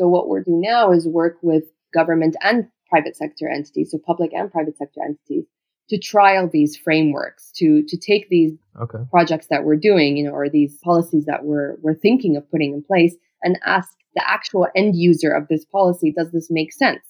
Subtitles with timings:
[0.00, 4.32] So what we're doing now is work with government and private sector entities, so public
[4.32, 5.44] and private sector entities,
[5.90, 9.00] to trial these frameworks, to to take these okay.
[9.10, 12.72] projects that we're doing, you know, or these policies that we're we're thinking of putting
[12.72, 17.04] in place, and ask the actual end user of this policy, does this make sense?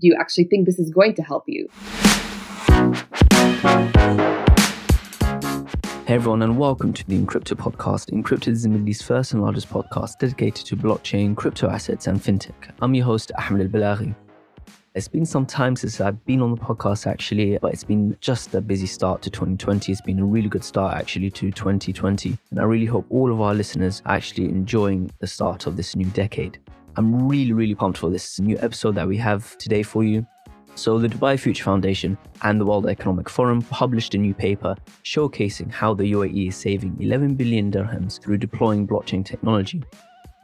[0.00, 1.66] Do you actually think this is going to help you?
[6.06, 8.12] Hey everyone, and welcome to the Encrypted podcast.
[8.12, 12.20] Encrypted is the Middle East's first and largest podcast dedicated to blockchain, crypto assets, and
[12.20, 12.70] fintech.
[12.80, 14.14] I'm your host, Ahmed Al Balaghi.
[14.94, 18.54] It's been some time since I've been on the podcast actually, but it's been just
[18.54, 19.90] a busy start to 2020.
[19.90, 22.38] It's been a really good start actually to 2020.
[22.52, 25.96] And I really hope all of our listeners are actually enjoying the start of this
[25.96, 26.60] new decade.
[26.94, 30.24] I'm really, really pumped for this new episode that we have today for you.
[30.76, 35.72] So, the Dubai Future Foundation and the World Economic Forum published a new paper showcasing
[35.72, 39.82] how the UAE is saving 11 billion dirhams through deploying blockchain technology.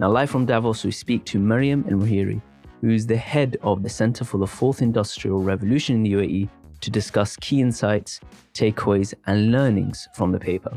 [0.00, 2.40] Now, live from Davos, we speak to Mariam Al Muhairi,
[2.80, 6.48] who is the head of the Center for the Fourth Industrial Revolution in the UAE,
[6.80, 8.18] to discuss key insights,
[8.54, 10.72] takeaways, and learnings from the paper.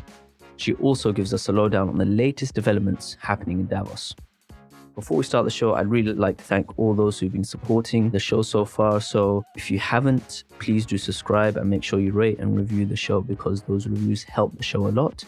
[0.58, 4.14] She also gives us a lowdown on the latest developments happening in Davos.
[4.96, 8.10] Before we start the show, I'd really like to thank all those who've been supporting
[8.12, 9.02] the show so far.
[9.02, 12.96] So if you haven't, please do subscribe and make sure you rate and review the
[12.96, 15.22] show because those reviews help the show a lot.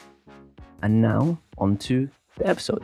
[0.84, 2.84] And now, on to the episode.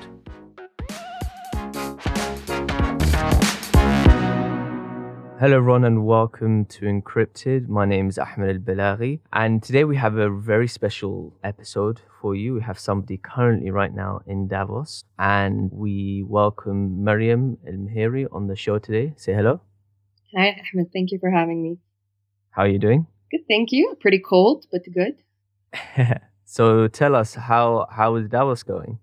[5.44, 7.67] Hello, everyone, and welcome to Encrypted.
[7.67, 12.33] My name is Ahmed Al Balaghi, and today we have a very special episode for
[12.33, 12.53] you.
[12.53, 18.47] We have somebody currently right now in Davos, and we welcome Mariam Al Muhairi on
[18.47, 19.16] the show today.
[19.17, 19.59] Say hello.
[20.33, 20.94] Hi, Ahmed.
[20.94, 21.78] Thank you for having me.
[22.52, 23.05] How are you doing?
[23.30, 23.97] Good, thank you.
[24.00, 25.23] Pretty cold, but good.
[26.45, 28.97] so tell us how how is Davos going?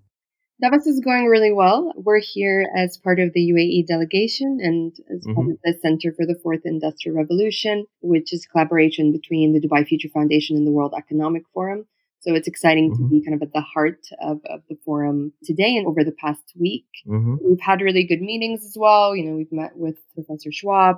[0.61, 1.93] Davos is going really well.
[1.97, 5.35] We're here as part of the UAE delegation and as mm-hmm.
[5.35, 9.87] part of the Center for the Fourth Industrial Revolution, which is collaboration between the Dubai
[9.87, 11.87] Future Foundation and the World Economic Forum.
[12.21, 13.05] So it's exciting mm-hmm.
[13.05, 16.13] to be kind of at the heart of, of the forum today and over the
[16.13, 16.87] past week.
[17.07, 17.37] Mm-hmm.
[17.43, 19.17] We've had really good meetings as well.
[19.17, 20.97] You know, we've met with Professor Schwab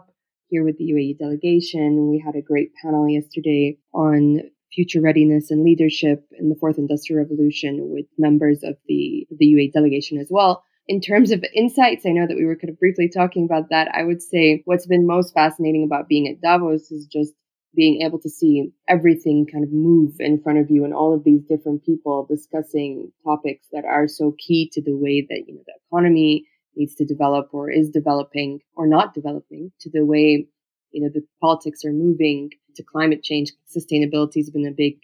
[0.49, 2.11] here with the UAE delegation.
[2.11, 4.41] We had a great panel yesterday on
[4.75, 9.73] future readiness and leadership in the fourth industrial revolution with members of the, the UAE
[9.73, 10.65] delegation as well.
[10.89, 13.89] In terms of insights, I know that we were kind of briefly talking about that.
[13.95, 17.33] I would say what's been most fascinating about being at Davos is just
[17.75, 21.25] being able to see everything kind of move in front of you and all of
[21.25, 25.63] these different people discussing topics that are so key to the way that you know
[25.67, 26.47] the economy
[26.77, 30.47] needs to develop or is developing or not developing to the way
[30.91, 33.53] you know the politics are moving to climate change.
[33.75, 34.99] Sustainability has been a big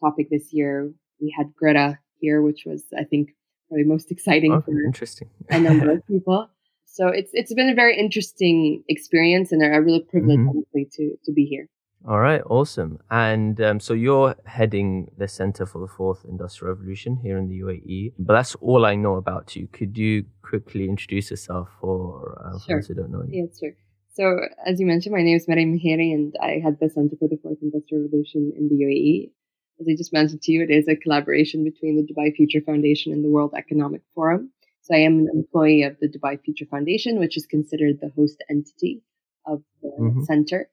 [0.00, 0.92] topic this year.
[1.20, 3.30] We had Greta here, which was, I think,
[3.68, 5.30] probably most exciting oh, for interesting.
[5.50, 6.48] a number of people.
[6.86, 10.50] So it's it's been a very interesting experience and a real privilege, mm-hmm.
[10.50, 11.68] honestly, to to be here.
[12.06, 12.98] All right, awesome.
[13.10, 17.60] And um, so you're heading the Center for the Fourth Industrial Revolution here in the
[17.60, 19.68] UAE, but that's all I know about you.
[19.68, 22.76] Could you quickly introduce yourself for, uh, sure.
[22.76, 23.48] those who don't know you?
[23.48, 23.76] Yeah, sure.
[24.14, 27.28] So, as you mentioned, my name is Mariam Muhairi, and I had the Center for
[27.28, 29.32] the Fourth Industrial Revolution in the UAE.
[29.80, 33.12] As I just mentioned to you, it is a collaboration between the Dubai Future Foundation
[33.12, 34.52] and the World Economic Forum.
[34.82, 38.40] So, I am an employee of the Dubai Future Foundation, which is considered the host
[38.48, 39.02] entity
[39.46, 40.22] of the mm-hmm.
[40.22, 40.68] center.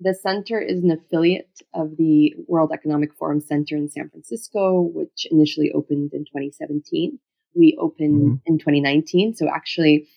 [0.00, 5.26] The center is an affiliate of the World Economic Forum Center in San Francisco, which
[5.30, 7.18] initially opened in 2017.
[7.54, 8.46] We opened mm-hmm.
[8.46, 9.34] in 2019.
[9.34, 10.08] So, actually,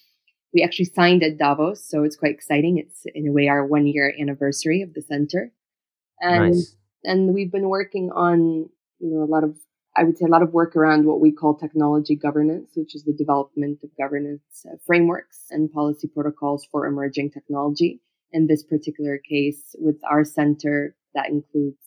[0.54, 2.78] we actually signed at Davos, so it's quite exciting.
[2.78, 5.52] It's in a way our one year anniversary of the center,
[6.20, 6.76] and nice.
[7.04, 9.58] and we've been working on you know a lot of
[9.96, 13.04] I would say a lot of work around what we call technology governance, which is
[13.04, 18.02] the development of governance uh, frameworks and policy protocols for emerging technology.
[18.32, 21.78] In this particular case, with our center, that includes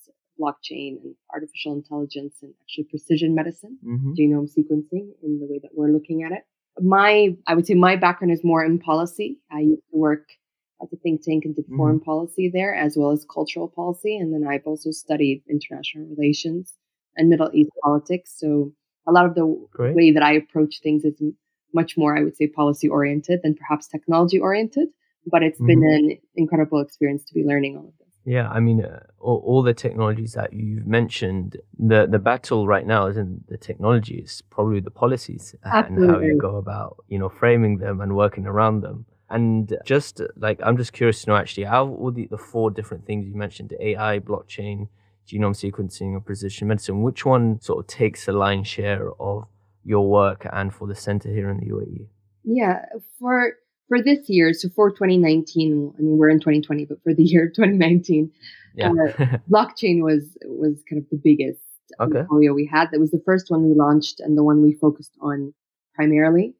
[0.40, 4.12] blockchain and artificial intelligence and actually precision medicine, mm-hmm.
[4.12, 6.44] genome sequencing in the way that we're looking at it
[6.80, 9.38] my I would say my background is more in policy.
[9.50, 10.24] I used to work
[10.82, 11.76] at the think tank and did mm-hmm.
[11.76, 16.74] foreign policy there as well as cultural policy, and then I've also studied international relations
[17.16, 18.34] and Middle East politics.
[18.36, 18.72] So
[19.06, 19.94] a lot of the Great.
[19.94, 21.20] way that I approach things is
[21.74, 24.88] much more, I would say, policy oriented than perhaps technology oriented.
[25.26, 25.66] But it's mm-hmm.
[25.66, 28.01] been an incredible experience to be learning all of this.
[28.24, 32.86] Yeah, I mean, uh, all, all, the technologies that you've mentioned, the the battle right
[32.86, 36.04] now isn't the technology; it's probably the policies Absolutely.
[36.04, 39.06] and how you go about, you know, framing them and working around them.
[39.28, 43.06] And just like, I'm just curious to know actually how all the, the four different
[43.06, 44.88] things you mentioned AI, blockchain,
[45.26, 49.46] genome sequencing, and precision medicine, which one sort of takes the lion's share of
[49.84, 52.06] your work and for the center here in the UAE?
[52.44, 52.84] Yeah,
[53.18, 53.54] for
[53.88, 57.49] for this year, so for 2019, I mean we're in 2020, but for the year
[57.55, 58.31] 2019,
[58.75, 58.88] Yeah.
[58.90, 58.93] uh,
[59.50, 61.61] blockchain was was kind of the biggest
[62.00, 62.12] Okay.
[62.12, 62.88] portfolio we had.
[62.90, 65.52] That was the first one we launched and the one we focused on
[65.94, 66.55] primarily.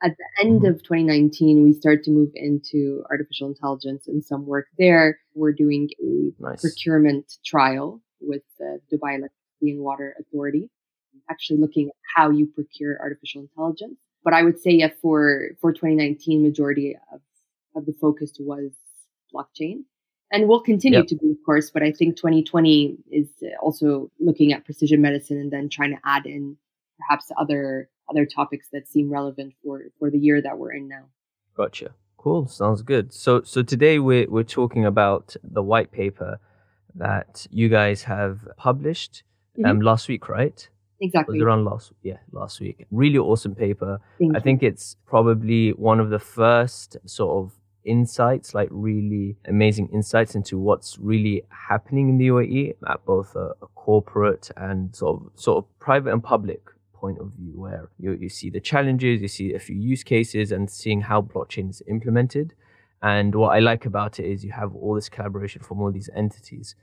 [0.00, 0.68] At the end Mhm.
[0.70, 5.18] of 2019, we started to move into artificial intelligence and some work there.
[5.34, 6.60] We're doing a nice.
[6.60, 10.70] procurement trial with the Dubai Electricity and Water Authority,
[11.28, 13.98] actually looking at how you procure artificial intelligence.
[14.24, 17.20] But I would say, yeah, for, for 2019, majority of,
[17.74, 18.72] of the focus was
[19.34, 19.84] blockchain.
[20.30, 21.06] And will continue Yep.
[21.08, 23.28] to be, of course, but I think 2020 is
[23.62, 26.56] also looking at precision medicine and then trying to add in
[26.98, 31.04] perhaps other other topics that seem relevant for for the year that we're in now.
[31.56, 31.94] Gotcha.
[32.18, 32.46] Cool.
[32.46, 33.10] Sounds good.
[33.14, 36.40] So so today we're we're talking about the white paper
[36.94, 39.22] that you guys have published
[39.64, 40.68] um last week, right?
[41.00, 41.38] Exactly.
[41.38, 42.86] Was around last yeah, last week.
[42.90, 44.00] Really awesome paper.
[44.18, 44.42] Thank I you.
[44.42, 47.52] think it's probably one of the first sort of
[47.84, 53.54] insights, like really amazing insights into what's really happening in the UAE at both a,
[53.62, 56.60] a corporate and sort of sort of private and public
[56.92, 60.52] point of view, where you, you see the challenges, you see a few use cases,
[60.52, 62.54] and seeing how blockchain is implemented.
[63.02, 66.10] And what I like about it is you have all this collaboration from all these
[66.14, 66.74] entities.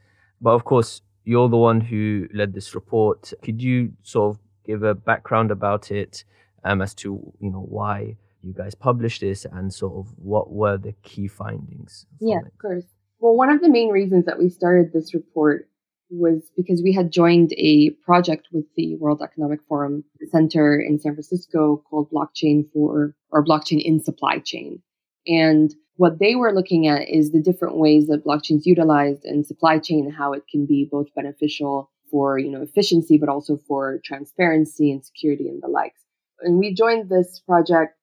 [0.41, 3.33] But of course, you're the one who led this report.
[3.43, 6.23] Could you sort of give a background about it
[6.63, 10.77] um, as to you know why you guys published this and sort of what were
[10.77, 12.05] the key findings?
[12.19, 12.47] Yeah, it?
[12.47, 12.85] of course.
[13.19, 15.67] Well, one of the main reasons that we started this report
[16.09, 21.13] was because we had joined a project with the World Economic Forum Center in San
[21.13, 24.81] Francisco called Blockchain for or Blockchain in Supply Chain.
[25.25, 29.79] And what they were looking at is the different ways that blockchain's utilized in supply
[29.79, 34.91] chain, how it can be both beneficial for, you know, efficiency, but also for transparency
[34.91, 36.01] and security and the likes.
[36.41, 37.93] And we joined this project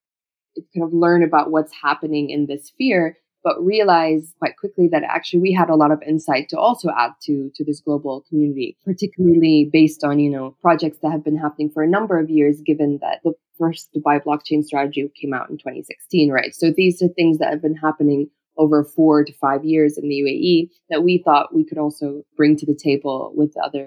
[0.57, 5.03] to kind of learn about what's happening in this sphere but realized quite quickly that
[5.03, 8.77] actually we had a lot of insight to also add to to this global community
[8.85, 12.61] particularly based on you know projects that have been happening for a number of years
[12.65, 13.33] given that the
[13.63, 16.53] first dubai blockchain strategy came out in 2016 right?
[16.61, 18.21] So these are things that have been happening
[18.63, 20.59] over four to five years in the uae
[20.91, 22.07] that we thought we could also
[22.39, 23.87] bring to the table with other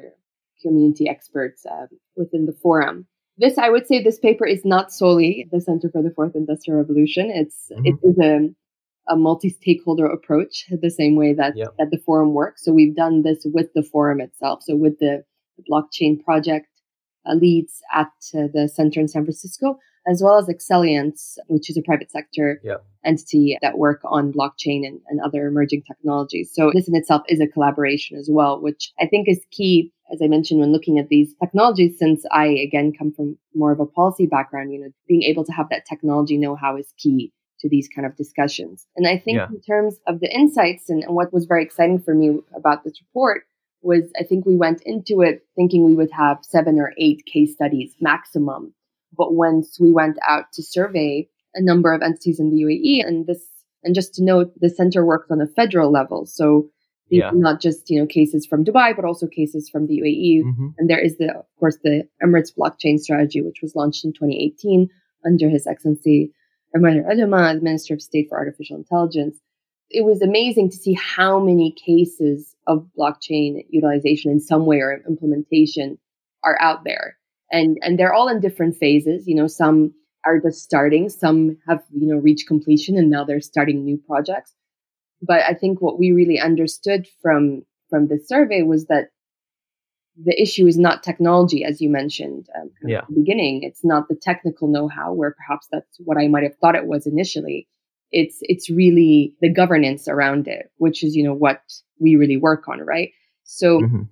[0.63, 1.87] community experts um,
[2.21, 2.97] within the forum.
[3.43, 6.79] This i would say this paper is not solely the center for the fourth industrial
[6.83, 7.25] revolution.
[7.41, 7.85] It's Mhm.
[7.89, 8.33] it is a
[9.13, 10.55] a multi-stakeholder approach
[10.85, 11.71] the same way that Yep.
[11.79, 12.59] that the forum works.
[12.63, 14.57] So we've done this with the forum itself.
[14.67, 15.13] So with the,
[15.71, 16.67] blockchain project
[17.33, 21.81] leads at uh, the center in san francisco as well as Excelliance, which is a
[21.81, 22.85] private sector Yep.
[23.03, 26.51] entity that work on blockchain and, and other emerging technologies.
[26.53, 30.21] So this in itself is a collaboration as well, which I think is key, as
[30.21, 33.85] I mentioned, when looking at these technologies, since I again come from more of a
[33.87, 37.31] policy background, you know, being able to have that technology know-how is key
[37.61, 38.85] to these kind of discussions.
[38.95, 39.47] And I think Yeah.
[39.47, 43.01] in terms of the insights and, and what was very exciting for me about this
[43.01, 43.43] report
[43.85, 47.53] was I think we went into it thinking we would have seven or eight case
[47.53, 48.73] studies maximum.
[49.17, 53.25] But once we went out to survey a number of entities in the UAE, and
[53.27, 53.43] this,
[53.83, 56.25] and just to note, the center works on a federal level.
[56.25, 56.69] So
[57.09, 57.31] these Yeah.
[57.33, 60.43] not just you know cases from Dubai, but also cases from the UAE.
[60.43, 60.73] Mhm.
[60.77, 64.89] And there is the, of course, the Emirates blockchain strategy, which was launched in 2018
[65.23, 66.33] under His Excellency
[66.75, 69.39] Al Olama, the Minister of State for Artificial Intelligence.
[69.89, 75.03] It was amazing to see how many cases of blockchain utilization in some way or
[75.07, 75.97] implementation
[76.43, 77.17] are out there.
[77.51, 79.27] And, and they're all in different phases.
[79.27, 79.93] You know, some
[80.25, 84.53] are just starting, some have, you know, reached completion and now they're starting new projects.
[85.21, 89.09] But I think what we really understood from, from the survey was that
[90.23, 92.99] the issue is not technology, as you mentioned um, Yeah.
[92.99, 93.63] at the beginning.
[93.63, 97.05] It's not the technical know-how, where perhaps that's what I might have thought it was
[97.05, 97.67] initially.
[98.11, 101.61] It's it's really the governance around it, which is you know what
[101.99, 103.11] we really work on, right?
[103.43, 104.07] So Mhm.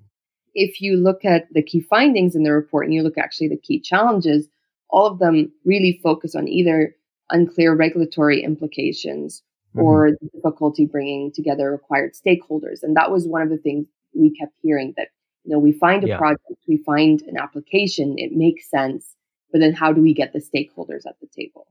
[0.55, 3.57] if you look at the key findings in the report and you look actually the
[3.57, 4.47] key challenges,
[4.89, 6.95] all of them really focus on either
[7.31, 9.41] unclear regulatory implications
[9.75, 9.83] Mhm.
[9.83, 12.83] or the difficulty bringing together required stakeholders.
[12.83, 15.07] And that was one of the things we kept hearing that,
[15.43, 16.17] you know, we find a Yeah.
[16.17, 19.15] project, we find an application, it makes sense,
[19.51, 21.65] but then how do we get the stakeholders at the table?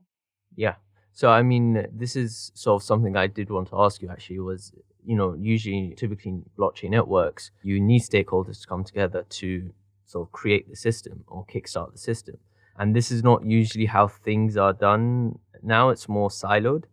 [0.57, 0.75] Yeah.
[1.13, 4.09] So I mean, this is sort of something I did want to ask you.
[4.09, 4.71] Actually, was
[5.05, 9.71] you know usually typically in blockchain networks, you need stakeholders to come together to
[10.05, 12.37] sort of create the system or kickstart the system,
[12.77, 15.89] and this is not usually how things are done now.
[15.89, 16.85] It's more siloed.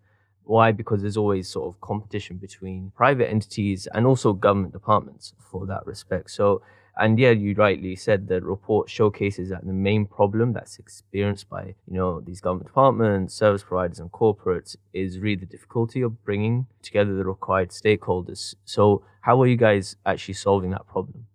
[0.45, 0.73] Why?
[0.73, 5.87] Because there's always sort of competition between private entities and also government departments for that
[5.87, 6.31] respect.
[6.31, 6.61] So
[7.01, 11.49] And yeah, you rightly said that the report showcases that the main problem that's experienced
[11.49, 16.23] by, you know, these government departments, service providers and corporates is really the difficulty of
[16.25, 18.55] bringing together the required stakeholders.
[18.67, 21.27] So how are you guys actually solving that problem?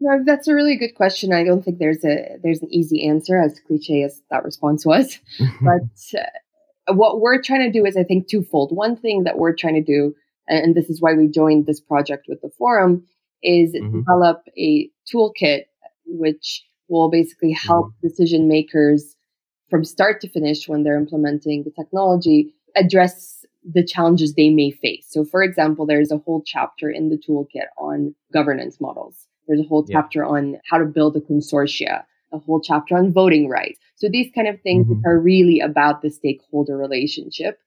[0.00, 1.32] No, that's a really good question.
[1.32, 5.20] I don't think there's a there's an easy answer, as cliche as that response was.
[5.62, 8.74] but uh, what we're trying to do is, I think, twofold.
[8.74, 10.14] One thing that we're trying to do,
[10.48, 13.06] and this is why we joined this project with the forum,
[13.44, 13.98] is mm-hmm.
[13.98, 15.64] develop a toolkit
[16.06, 18.08] which will basically help mm-hmm.
[18.08, 19.16] decision makers
[19.70, 25.06] from start to finish when they're implementing the technology address the challenges they may face.
[25.08, 29.26] So, for example, there's a whole chapter in the toolkit on governance models.
[29.48, 30.28] There's a whole chapter yeah.
[30.28, 33.78] on how to build a consortia, a whole chapter on voting rights.
[33.96, 35.06] So, these kind of things mm-hmm.
[35.06, 37.58] are really about the stakeholder relationship.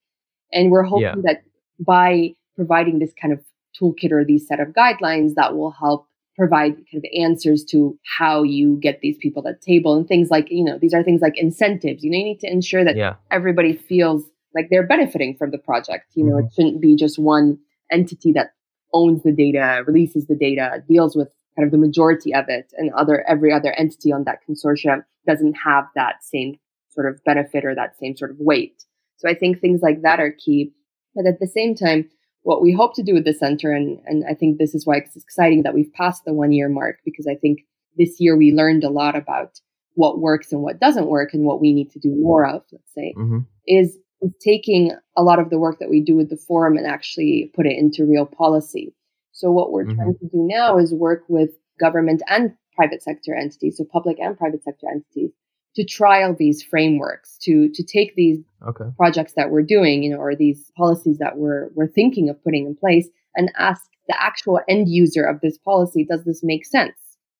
[0.53, 1.15] And we're hoping yeah.
[1.23, 1.43] that
[1.79, 3.39] by providing this kind of
[3.79, 6.07] toolkit or these set of guidelines that will help
[6.37, 10.29] provide kind of answers to how you get these people at the table and things
[10.29, 12.95] like you know these are things like incentives you know you need to ensure that
[12.95, 13.15] yeah.
[13.31, 16.45] everybody feels like they're benefiting from the project you know mm-hmm.
[16.45, 17.57] it shouldn't be just one
[17.91, 18.51] entity that
[18.93, 22.93] owns the data releases the data deals with kind of the majority of it and
[22.93, 26.57] other every other entity on that consortium doesn't have that same
[26.89, 28.83] sort of benefit or that same sort of weight
[29.17, 30.71] so i think things like that are key
[31.15, 32.07] but at the same time
[32.43, 34.97] what we hope to do with the center, and, and I think this is why
[34.97, 37.59] it's exciting that we've passed the one year mark, because I think
[37.97, 39.59] this year we learned a lot about
[39.95, 42.93] what works and what doesn't work and what we need to do more of, let's
[42.93, 43.39] say, mm-hmm.
[43.65, 43.97] is,
[44.41, 47.67] taking a lot of the work that we do with the forum and actually put
[47.67, 48.91] it into real policy.
[49.31, 49.95] So what we're mm-hmm.
[49.95, 54.35] trying to do now is work with government and private sector entities, so public and
[54.35, 55.29] private sector entities,
[55.77, 58.85] to trial these frameworks, to to take these okay.
[58.97, 62.65] projects that we're doing, you know, or these policies that we're we're thinking of putting
[62.65, 66.95] in place, and ask the actual end user of this policy, does this make sense?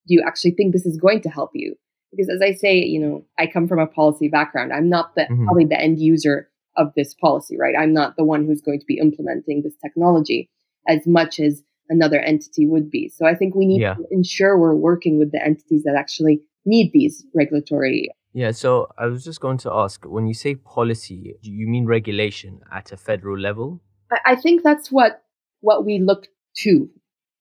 [0.08, 1.76] Do you actually think this is going to help you?
[2.12, 4.72] Because as I say, you know, I come from a policy background.
[4.72, 5.46] I'm not the mm-hmm.
[5.46, 7.74] probably the end user of this policy, right?
[7.78, 10.48] I'm not the one who's going to be implementing this technology
[10.88, 13.10] as much as another entity would be.
[13.10, 13.96] So I think we need yeah.
[13.96, 19.08] to ensure we're working with the entities that actually need these regulatory yeah, so I
[19.08, 22.98] was just going to ask when you say policy, do you mean regulation at a
[22.98, 23.82] federal level?
[24.24, 25.24] I, think that's what
[25.62, 26.28] what we look
[26.58, 26.88] to.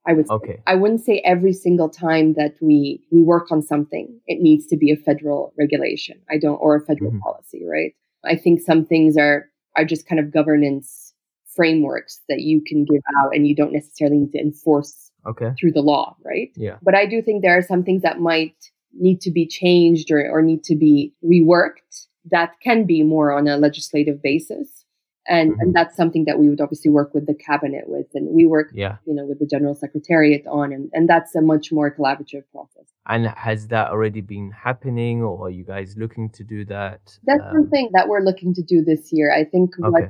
[0.06, 0.32] I would say.
[0.32, 0.62] Okay.
[0.66, 4.76] I wouldn't say every single time that we we work on something, it needs to
[4.78, 6.18] be a federal regulation.
[6.30, 7.20] I don't or a federal mm-hmm.
[7.20, 7.92] policy, right?
[8.24, 11.12] I think some things are are just kind of governance
[11.54, 15.52] frameworks that you can give out and you don't necessarily need to enforce okay.
[15.60, 16.52] through the law, right?
[16.56, 16.78] Yeah.
[16.82, 18.56] But I do think there are some things that might
[18.98, 23.48] need to be changed or, or need to be reworked, that can be more on
[23.48, 24.84] a legislative basis.
[25.28, 25.60] And, mm-hmm.
[25.60, 28.70] and that's something that we would obviously work with the cabinet with and we work
[28.72, 28.98] yeah.
[29.06, 32.84] you know with the general secretariat on and, and that's a much more collaborative process
[33.08, 37.42] and has that already been happening or are you guys looking to do that that's
[37.42, 39.88] um, something that we're looking to do this year i think okay.
[39.88, 40.04] what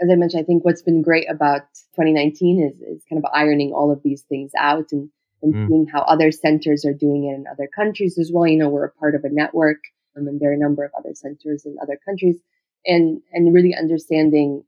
[0.00, 1.60] as i mentioned i think what's been great about
[1.96, 5.10] 2019 is, is kind of ironing all of these things out and
[5.44, 5.68] and mm.
[5.68, 8.46] seeing how other centers are doing it in other countries as well.
[8.46, 9.78] You know, we're a part of a network,
[10.16, 12.36] um, and there are a number of other centers in other countries,
[12.86, 14.64] and and really understanding,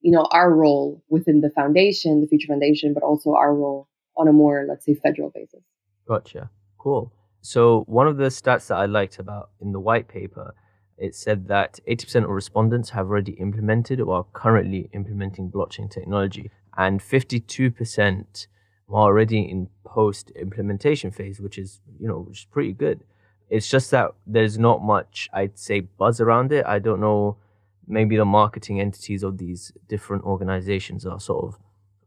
[0.00, 4.28] you know, our role within the foundation, the Future Foundation, but also our role on
[4.28, 5.62] a more, let's say, federal basis.
[6.06, 6.50] Gotcha.
[6.78, 7.12] Cool.
[7.42, 10.54] So one of the stats that I liked about in the white paper,
[10.98, 16.50] it said that 80% of respondents have already implemented or are currently implementing blockchain technology,
[16.76, 18.46] and 52%
[18.94, 23.04] already in post implementation phase, which is you know which is pretty good.
[23.48, 26.64] It's just that there's not much I'd say buzz around it.
[26.66, 27.36] I don't know.
[27.86, 31.58] Maybe the marketing entities of these different organizations are sort of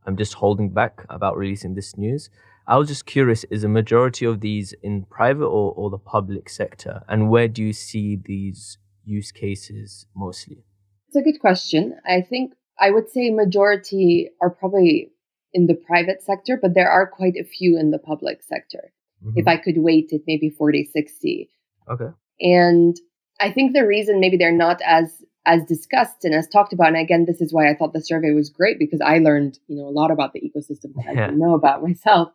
[0.05, 2.29] I'm just holding back about releasing this news.
[2.67, 6.49] I was just curious: is a majority of these in private or, or the public
[6.49, 10.63] sector, and where do you see these use cases mostly?
[11.07, 11.97] It's a good question.
[12.07, 15.11] I think I would say majority are probably
[15.53, 18.91] in the private sector, but there are quite a few in the public sector.
[19.23, 19.39] Mm-hmm.
[19.39, 21.49] If I could weight it maybe 40, 60.
[21.89, 22.09] Okay.
[22.41, 22.95] And
[23.39, 26.97] I think the reason maybe they're not as as discussed and as talked about, and
[26.97, 29.87] again, this is why I thought the survey was great because I learned, you know,
[29.87, 31.11] a lot about the ecosystem that yeah.
[31.11, 32.29] I didn't know about myself,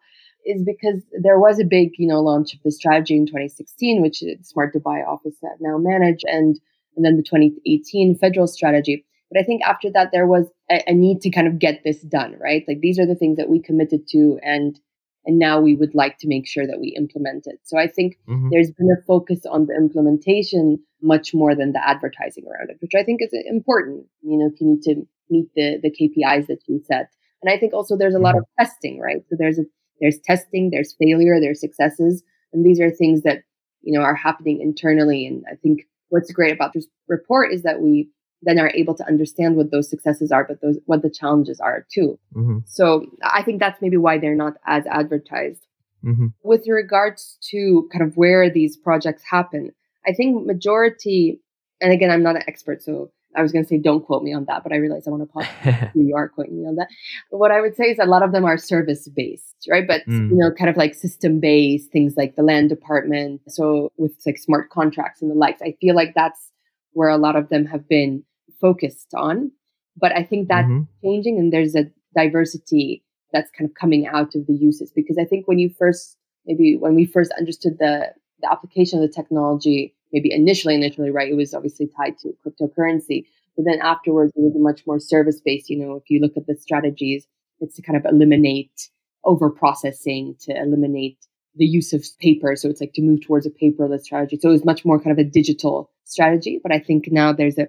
[0.45, 4.23] is because there was a big, you know, launch of the strategy in 2016, which
[4.43, 6.61] Smart Dubai office that now manage, and
[6.97, 9.05] and then the 2018 federal strategy.
[9.31, 12.01] But I think after that, there was a, a, need to kind of get this
[12.01, 12.65] done, right?
[12.67, 14.79] Like these are the things that we committed to, and
[15.27, 17.61] and now we would like to make sure that we implement it.
[17.65, 18.49] So I think mm-hmm.
[18.51, 22.95] there's been a focus on the implementation much more than the advertising around it, which
[22.97, 24.07] I think is important.
[24.23, 27.11] You know, if you need to meet the the KPIs that you set,
[27.43, 28.45] and I think also there's a lot mm-hmm.
[28.61, 29.23] of testing, right?
[29.29, 29.65] So there's a
[30.01, 32.23] there's testing, there's failure, there's successes.
[32.53, 33.43] And these are things that,
[33.83, 35.27] you know, are happening internally.
[35.27, 38.09] And I think what's great about this report is that we
[38.43, 41.87] then are able to understand what those successes are, but those what the challenges are
[41.93, 42.19] too.
[42.35, 42.59] Mm-hmm.
[42.67, 45.67] So I think that's maybe why they're not as advertised.
[46.05, 46.29] Mm-hmm.
[46.45, 49.73] With regards to kind of where these projects happen,
[50.07, 51.41] I think majority,
[51.81, 54.33] and again, I'm not an expert, so I was going to say don't quote me
[54.33, 55.91] on that, but I realize I want to pause.
[55.95, 56.89] you are quoting me on that.
[57.31, 59.87] But what I would say is a lot of them are service based, right?
[59.87, 60.31] But mm.
[60.31, 63.43] you know, kind of like system based things like the land department.
[63.49, 66.53] So with like smart contracts and the likes, I feel like that's
[66.93, 68.25] where a lot of them have been
[68.61, 69.51] focused on.
[69.97, 71.07] But I think that's mm-hmm.
[71.07, 75.25] changing, and there's a diversity that's kind of coming out of the uses because I
[75.25, 76.17] think when you first
[76.47, 81.31] maybe when we first understood the the application of the technology maybe initially, initially, right,
[81.31, 83.27] it was obviously tied to cryptocurrency.
[83.57, 85.69] But then afterwards, it was much more service based.
[85.69, 87.27] You know, if you look at the strategies,
[87.61, 88.89] it's to kind of eliminate
[89.25, 91.19] over processing, to eliminate
[91.59, 92.57] the use of paper.
[92.57, 94.39] So it's like to move towards a paperless strategy.
[94.41, 96.61] So it was much more kind of a digital strategy.
[96.63, 97.69] But I think now there's a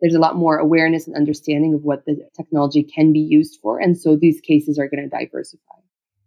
[0.00, 3.78] there's a lot more awareness and understanding of what the technology can be used for.
[3.78, 5.76] And so these cases are going to diversify.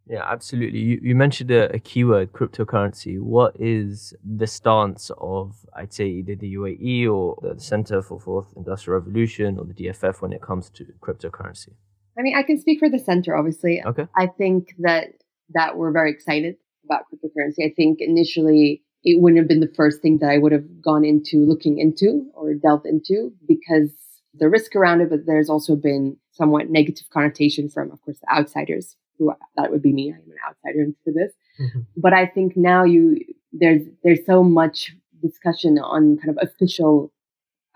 [0.08, 0.80] Yeah, absolutely.
[0.80, 3.20] You, you mentioned a, a, keyword, cryptocurrency.
[3.20, 8.54] What is the stance of, I'd say, either the UAE or the Center for Fourth
[8.56, 11.74] Industrial Revolution or the DFF when it comes to cryptocurrency?
[12.18, 13.84] I mean, I can speak for the center, obviously.
[13.86, 14.08] Okay.
[14.16, 15.08] I think that
[15.54, 17.66] that we're very excited about cryptocurrency.
[17.66, 21.06] I think initially it wouldn't have been the first thing that I would have gone
[21.06, 23.92] into looking into or delved into because
[24.34, 28.36] the risk around it, but there's also been somewhat negative connotation from, of course, the
[28.36, 30.12] outsiders who that would be me.
[30.12, 31.32] I'm an outsider into this.
[31.60, 31.80] Mm-hmm.
[31.96, 33.20] But I think now you
[33.54, 37.14] there's there's so much discussion on kind of official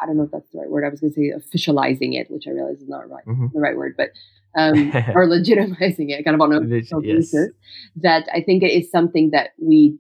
[0.02, 0.86] I don't know if that's the right word.
[0.86, 3.48] I was going to say officializing it, which I realize is not right, mm-hmm.
[3.54, 4.12] the right word, but
[4.58, 7.32] um, or legitimizing it, kind of on a official yes.
[7.32, 7.50] basis.
[7.96, 9.98] That I think it is something that we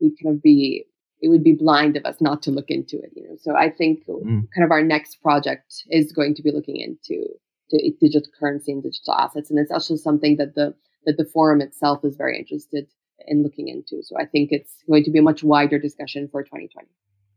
[0.00, 0.86] we kind of be
[1.20, 3.10] it would be blind of us not to look into it.
[3.14, 4.46] You know, so I think mm.
[4.54, 7.24] kind of our next project is going to be looking into
[8.00, 9.50] digital currency and digital assets.
[9.50, 10.74] And it's also something that the
[11.06, 12.86] that the forum itself is very interested
[13.26, 14.02] in looking into.
[14.02, 16.88] So I think it's going to be a much wider discussion for 2020.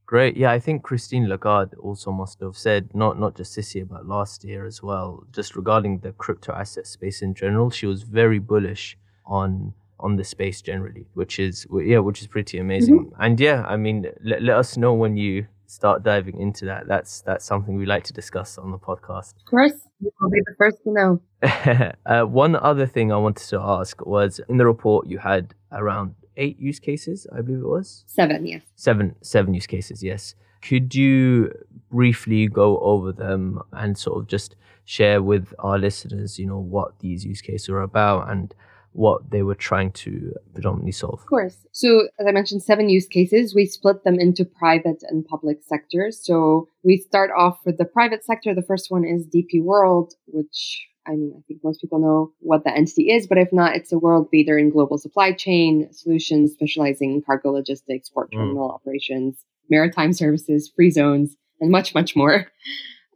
[0.07, 0.37] Great.
[0.37, 4.07] Yeah, I think Christine Lagarde also must have said, not not just this year, but
[4.07, 7.69] last year as well, just regarding the crypto asset space in general.
[7.69, 12.57] She was very bullish on on the space generally, which is yeah, which is pretty
[12.57, 13.07] amazing.
[13.07, 13.21] Mm-hmm.
[13.21, 16.87] And yeah, I mean, let, let us know when you start diving into that.
[16.87, 19.35] That's that's something we like to discuss on the podcast.
[19.35, 21.21] Of course, will be the first to know.
[22.05, 26.15] uh, one other thing I wanted to ask was in the report you had around
[26.37, 28.45] eight use cases, I believe it was seven.
[28.47, 30.01] Yes, seven seven use cases.
[30.01, 30.33] Yes.
[30.63, 31.51] Could you
[31.91, 36.99] briefly go over them and sort of just share with our listeners, you know, what
[36.99, 38.55] these use cases are about and
[38.97, 41.21] what they were trying to predominantly solve?
[41.21, 41.67] Of course.
[41.71, 43.53] So, as I mentioned, seven use cases.
[43.53, 46.19] We split them into private and public sectors.
[46.21, 48.55] So, we start off with the private sector.
[48.55, 52.63] The first one is DP World, which I mean, I think most people know what
[52.63, 56.51] the entity is, but if not, it's a world leader in global supply chain solutions,
[56.51, 58.37] specializing in cargo logistics, port mm.
[58.37, 58.73] terminal mm.
[58.73, 62.47] operations, maritime services, free zones, and much, much more.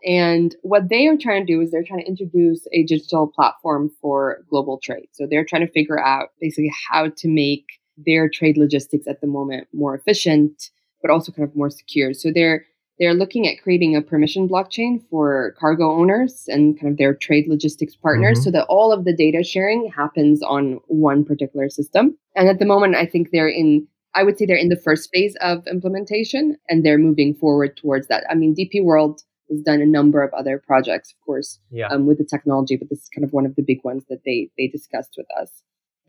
[0.05, 3.91] And what they are trying to do is they're trying to introduce a digital platform
[4.01, 5.07] for global trade.
[5.11, 7.65] So they're trying to figure out basically how to make
[7.97, 10.69] their trade logistics at the moment more efficient,
[11.01, 12.13] but also kind of more secure.
[12.13, 12.65] So they're
[12.99, 17.47] they're looking at creating a permission blockchain for cargo owners and kind of their trade
[17.47, 18.43] logistics partners mm-hmm.
[18.43, 22.15] so that all of the data sharing happens on one particular system.
[22.35, 25.09] And at the moment, I think they're in I would say they're in the first
[25.11, 28.25] phase of implementation and they're moving forward towards that.
[28.29, 31.87] I mean, DP World has done a number of other projects, of course, yeah.
[31.87, 34.21] um, with the technology, but this is kind of one of the big ones that
[34.25, 35.49] they they discussed with us.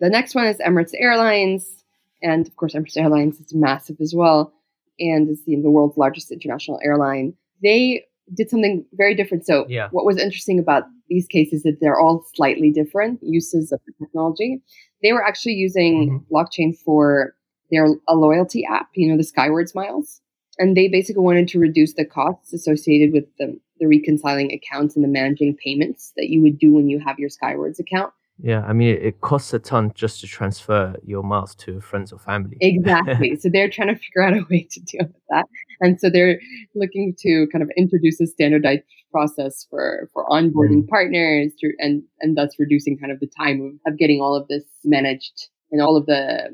[0.00, 1.84] The next one is Emirates Airlines,
[2.22, 4.52] and of course, Emirates Airlines is massive as well,
[4.98, 7.34] and is the, the world's largest international airline.
[7.62, 9.46] They did something very different.
[9.46, 9.88] So, yeah.
[9.90, 13.92] what was interesting about these cases is that they're all slightly different uses of the
[14.04, 14.62] technology.
[15.02, 16.34] They were actually using mm-hmm.
[16.34, 17.34] blockchain for
[17.70, 20.20] their a loyalty app, you know, the Skywards Miles
[20.58, 25.04] and they basically wanted to reduce the costs associated with the, the reconciling accounts and
[25.04, 28.12] the managing payments that you would do when you have your Skywards account.
[28.38, 32.18] Yeah, I mean, it costs a ton just to transfer your miles to friends or
[32.18, 32.56] family.
[32.60, 33.36] Exactly.
[33.40, 35.46] so they're trying to figure out a way to deal with that.
[35.80, 36.40] And so they're
[36.74, 40.88] looking to kind of introduce a standardized process for, for onboarding mm.
[40.88, 44.48] partners to, and, and thus reducing kind of the time of, of getting all of
[44.48, 46.48] this managed and all of the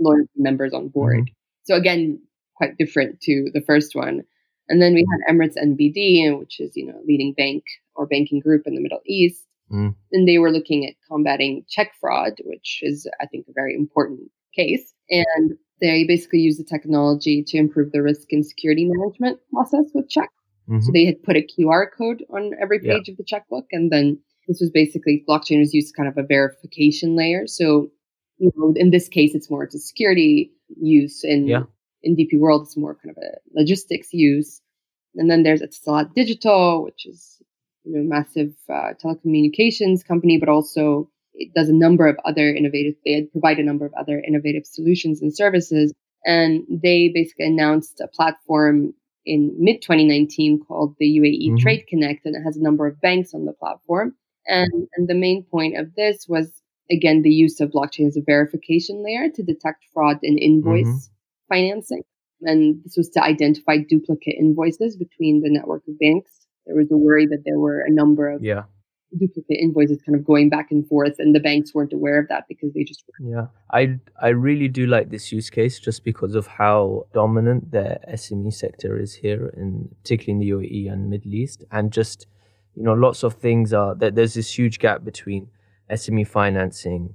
[0.00, 1.18] loyalty members on board.
[1.18, 1.34] Mm.
[1.64, 2.20] So again,
[2.56, 4.22] quite different to the first one.
[4.68, 7.64] And then we had Emirates NBD, which is, you know, leading bank
[7.96, 9.44] or banking group in the Middle East.
[9.70, 9.94] Mm.
[10.12, 14.30] And they were looking at combating check fraud, which is, I think, a very important
[14.54, 14.94] case.
[15.10, 20.08] And They basically use the technology to improve the risk and security management process with
[20.08, 20.32] checks.
[20.68, 20.80] Mm-hmm.
[20.80, 23.12] So they had put a QR code on every page yeah.
[23.12, 27.16] of the checkbook, and then this was basically blockchain was used kind of a verification
[27.16, 27.46] layer.
[27.46, 27.90] So,
[28.38, 31.22] you know, in this case, it's more to security use.
[31.24, 31.64] In yeah.
[32.04, 34.60] In DP world, it's more kind of a logistics use.
[35.16, 37.42] And then there's Etisalat Digital, which is
[37.84, 42.94] you know massive uh, telecommunications company, but also it does a number of other innovative.
[43.04, 45.92] They provide a number of other innovative solutions and services.
[46.24, 48.94] And they basically announced a platform
[49.26, 51.56] in mid 2019 called the UAE mm-hmm.
[51.56, 54.14] Trade Connect, and it has a number of banks on the platform.
[54.46, 56.52] And, and the main point of this was,
[56.90, 61.13] again, the use of blockchain as a verification layer to detect fraud in invoice mm-hmm.
[61.54, 62.02] Financing.
[62.42, 66.30] And this was to identify duplicate invoices between the network of banks.
[66.66, 68.64] There was a worry that there were a number of yeah
[69.16, 72.42] duplicate invoices kind of going back and forth and the banks weren't aware of that
[72.48, 76.48] because they just yeah i i really do like this use case just because of
[76.48, 81.62] how dominant the sme sector is here in particularly in the uae and middle east
[81.70, 82.26] and just
[82.74, 85.48] you know, lots of things are that there's this huge gap between
[85.90, 87.14] SME financing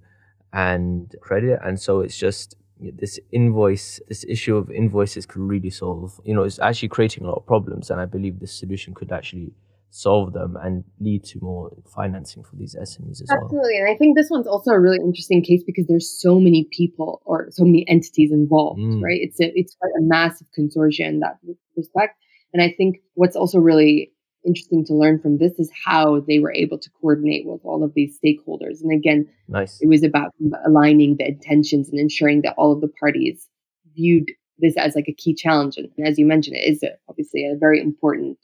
[0.54, 6.20] and credit, and so it's just this invoice, this issue of invoices could really solve.
[6.24, 9.12] You know, it's actually creating a lot of problems, and I believe this solution could
[9.12, 9.52] actually
[9.92, 13.30] solve them and lead to more financing for these SMEs as Absolutely.
[13.32, 13.46] well.
[13.46, 13.78] Absolutely.
[13.80, 17.22] And I think this one's also a really interesting case because there's so many people
[17.26, 19.02] or so many entities involved, mm.
[19.02, 19.20] right?
[19.20, 21.40] It's a, it's quite a massive consortium in that
[21.76, 22.20] respect.
[22.54, 24.12] And I think what's also really
[24.46, 27.94] interesting to learn from this is how they were able to coordinate with all of
[27.94, 28.82] these stakeholders.
[28.82, 29.80] And again, nice.
[29.82, 30.32] it was about
[30.66, 33.48] aligning the intentions and ensuring that all of the parties
[33.96, 35.78] viewed this as like a key challenge.
[35.78, 38.38] And as you mentioned, it is a, obviously a very important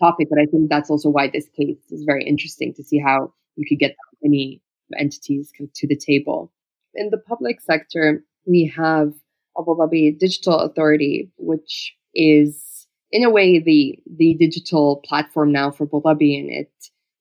[0.00, 3.32] topic, but I think that's also why this case is very interesting to see how
[3.56, 4.60] you could get many
[4.98, 6.52] entities to the table.
[6.94, 9.12] In the public sector, we have
[9.58, 12.71] Abu Dhabi Digital Authority, which is
[13.12, 16.72] in a way the the digital platform now for Abu Dhabi, and it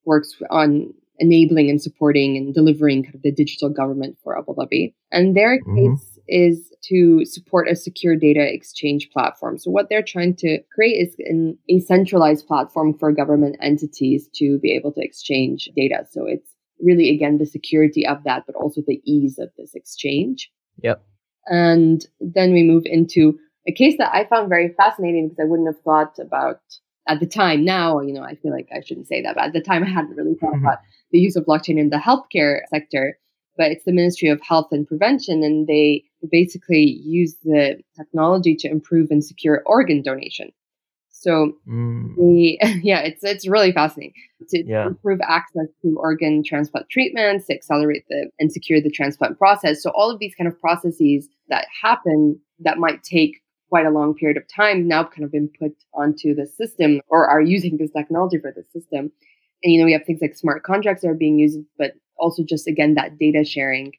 [0.05, 4.93] works on enabling and supporting and delivering kind of the digital government for Abu Dhabi.
[5.11, 5.93] And their mm-hmm.
[5.93, 9.59] case is to support a secure data exchange platform.
[9.59, 14.57] So what they're trying to create is an, a centralized platform for government entities to
[14.59, 16.07] be able to exchange data.
[16.09, 16.49] So it's
[16.79, 20.49] really again the security of that, but also the ease of this exchange.
[20.81, 21.03] Yep.
[21.47, 25.67] And then we move into a case that I found very fascinating because I wouldn't
[25.67, 26.61] have thought about
[27.07, 27.63] at the time.
[27.63, 29.89] Now, you know, I feel like I shouldn't say that, but at the time I
[29.89, 30.65] hadn't really thought mm-hmm.
[30.65, 30.79] about
[31.11, 33.17] the use of blockchain in the healthcare sector.
[33.57, 38.69] But it's the Ministry of Health and Prevention, and they basically use the technology to
[38.69, 40.51] improve and secure organ donation.
[41.09, 42.15] So, mm.
[42.15, 44.13] they, yeah, it's it's really fascinating
[44.49, 44.87] to, yeah.
[44.87, 49.83] improve access to organ transplant treatments, to accelerate the and secure the transplant process.
[49.83, 53.40] So, all of these kind of processes that happen that might take
[53.71, 57.25] quite a long period of time now kind of been put onto the system or
[57.25, 59.09] are using this technology for the system.
[59.63, 62.43] And, you know, we have things like smart contracts that are being used, but also
[62.43, 63.93] just, again, that data sharing.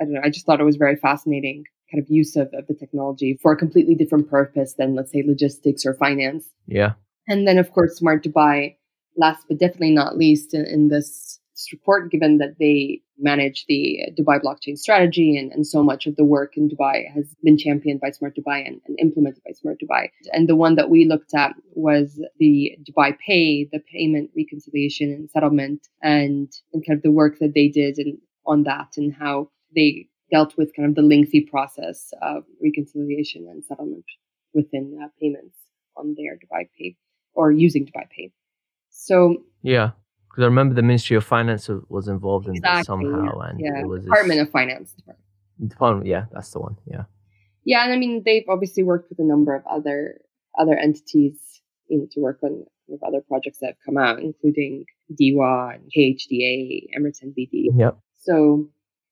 [0.00, 0.22] I don't know.
[0.24, 3.52] I just thought it was very fascinating kind of use of, of the technology for
[3.52, 6.46] a completely different purpose than, let's say, logistics or finance.
[6.66, 6.92] Yeah.
[7.26, 8.76] And then, of course, Smart Dubai,
[9.18, 11.38] last but definitely not least in, in this
[11.72, 16.24] report, given that they manage the Dubai blockchain strategy and, and so much of the
[16.24, 20.08] work in Dubai has been championed by Smart Dubai and, and, implemented by Smart Dubai.
[20.32, 25.30] And the one that we looked at was the Dubai Pay, the payment reconciliation and
[25.30, 29.50] settlement and, and kind of the work that they did and on that and how
[29.74, 34.04] they dealt with kind of the lengthy process of reconciliation and settlement
[34.54, 35.56] within uh, payments
[35.96, 36.96] on their Dubai Pay
[37.34, 38.32] or using Dubai Pay.
[38.90, 39.90] So yeah,
[40.38, 43.80] because I remember the Ministry of Finance was involved in exactly, this somehow, and yeah.
[43.80, 44.94] it was Department this, of Finance.
[45.66, 46.76] Department, yeah, that's the one.
[46.86, 47.04] Yeah.
[47.64, 50.20] Yeah, and I mean they've obviously worked with a number of other
[50.56, 54.20] other entities you know, to work on kind of other projects that have come out,
[54.20, 54.84] including
[55.20, 57.70] DEWA and KHDA, Emirates NBD.
[57.76, 57.98] Yep.
[58.16, 58.68] So,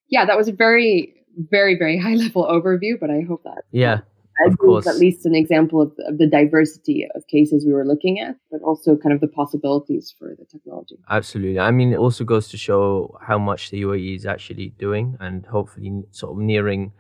[0.09, 4.01] yeah, that was a very, very, very high level overview, but I hope that yeah
[4.45, 4.87] of course.
[4.87, 8.61] at least an example of, of, the diversity of cases we were looking at, but
[8.63, 10.97] also kind of the possibilities for the technology.
[11.11, 11.59] Absolutely.
[11.59, 15.47] I mean, it also goes to show how much the UAE is actually doing and
[15.47, 16.93] hopefully sort of nearing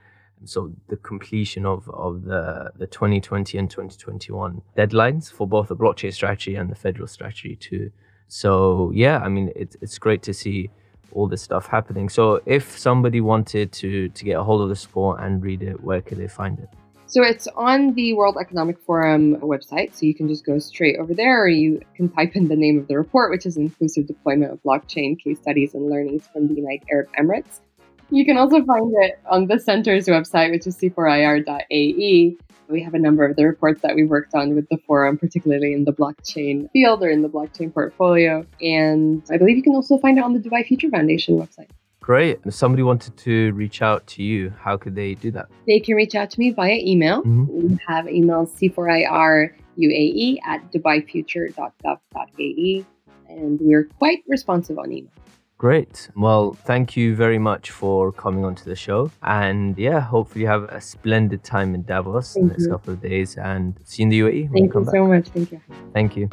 [0.44, 6.12] so the completion of, of the, the 2020 and 2021 deadlines for both the blockchain
[6.12, 7.90] strategy and the federal strategy too.
[8.28, 10.70] So yeah, I mean, it's, it's great to see
[11.12, 12.08] all this stuff happening.
[12.08, 15.82] So if somebody wanted to, to get a hold of the sport and read it,
[15.82, 16.68] where could they find it?
[17.08, 19.94] So it's on the World Economic Forum website.
[19.94, 22.78] So you can just go straight over there, or you can type in the name
[22.78, 26.54] of the report, which is Inclusive Deployment of Blockchain Case Studies and Learnings from the
[26.54, 27.60] United Arab Emirates.
[28.10, 32.36] You can also find it on the center's website, which is c4ir.ae.
[32.68, 35.72] We have a number of the reports that we worked on with the forum, particularly
[35.72, 38.44] in the blockchain field or in the blockchain portfolio.
[38.60, 41.68] And I believe you can also find it on the Dubai Future Foundation website.
[42.06, 42.38] Great.
[42.44, 45.48] If somebody wanted to reach out to you, how could they do that?
[45.66, 47.24] They can reach out to me via email.
[47.24, 47.46] Mm-hmm.
[47.50, 52.84] We have email c4iruae at dubaifuture.gov.ae,
[53.28, 55.10] and we're quite responsive on email.
[55.58, 56.08] Great.
[56.14, 59.10] Well, thank you very much for coming onto the show.
[59.24, 62.70] And yeah, hopefully you have a splendid time in Davos thank in the next you.
[62.70, 64.52] couple of days and see you in the UAE.
[64.52, 65.02] Thank you so back.
[65.08, 65.26] much.
[65.30, 65.60] Thank you.
[65.92, 66.30] Thank you.